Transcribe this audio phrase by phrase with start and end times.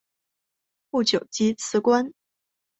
[0.89, 2.11] 不久即辞官。